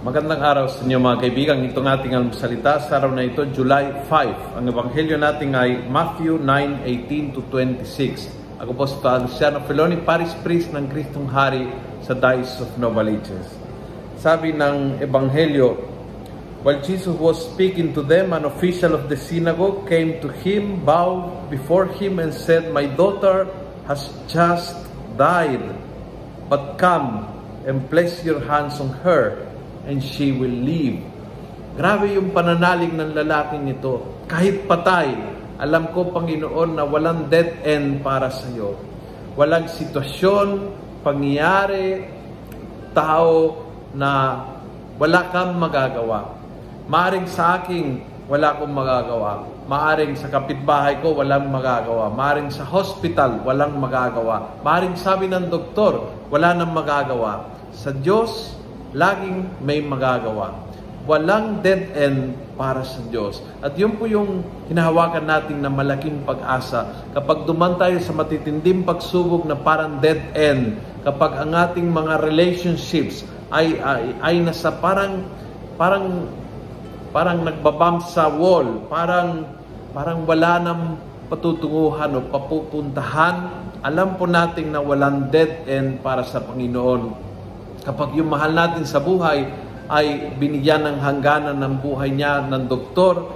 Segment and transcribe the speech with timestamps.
[0.00, 1.60] Magandang araw sa inyo mga kaibigan.
[1.60, 4.56] Itong ating almusalita sa araw na ito, July 5.
[4.56, 8.32] Ang ebanghelyo natin ay Matthew 9:18 to 26.
[8.64, 11.68] Ako po si Father Feloni, Paris Priest ng Kristong Hari
[12.00, 13.44] sa Diocese of Novaliches.
[14.16, 15.76] Sabi ng ebanghelyo,
[16.64, 21.52] While Jesus was speaking to them, an official of the synagogue came to him, bowed
[21.52, 23.52] before him and said, My daughter
[23.84, 24.80] has just
[25.20, 25.60] died,
[26.48, 27.28] but come
[27.68, 29.49] and place your hands on her
[29.86, 31.00] and she will live.
[31.76, 34.24] Grabe yung pananalig ng lalaking ito.
[34.28, 35.14] Kahit patay,
[35.60, 38.76] alam ko, Panginoon, na walang dead end para sa iyo.
[39.36, 40.48] Walang sitwasyon,
[41.00, 42.04] pangyayari,
[42.92, 44.44] tao na
[45.00, 46.36] wala kang magagawa.
[46.90, 49.42] Maaring sa aking wala akong magagawa.
[49.66, 52.14] Maaring sa kapitbahay ko, walang magagawa.
[52.14, 54.62] Maaring sa hospital, walang magagawa.
[54.62, 57.50] Maaring sabi ng doktor, wala nang magagawa.
[57.74, 58.54] Sa Diyos,
[58.94, 60.66] laging may magagawa.
[61.08, 63.40] Walang dead end para sa Diyos.
[63.64, 67.08] At yun po yung hinahawakan natin na malaking pag-asa.
[67.16, 73.24] Kapag duman tayo sa matitinding pagsubok na parang dead end, kapag ang ating mga relationships
[73.48, 75.24] ay, ay, ay nasa parang,
[75.80, 76.28] parang,
[77.10, 79.48] parang nagbabump sa wall, parang,
[79.96, 80.82] parang wala nang
[81.32, 87.29] patutunguhan o papupuntahan, alam po natin na walang dead end para sa Panginoon
[87.80, 89.48] Kapag yung mahal natin sa buhay
[89.88, 93.32] ay binigyan ng hangganan ng buhay niya ng doktor,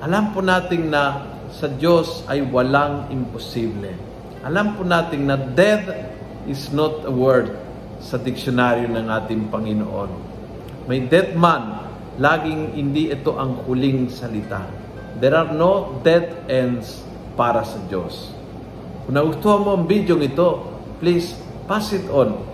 [0.00, 3.92] alam po natin na sa Diyos ay walang imposible.
[4.40, 5.84] Alam po natin na death
[6.48, 7.52] is not a word
[8.00, 10.10] sa diksyonaryo ng ating Panginoon.
[10.88, 11.84] May dead man,
[12.16, 14.64] laging hindi ito ang huling salita.
[15.20, 17.04] There are no dead ends
[17.36, 18.32] para sa Diyos.
[19.04, 20.64] Kung nagustuhan mo ang video ito,
[21.00, 21.36] please
[21.68, 22.53] pass it on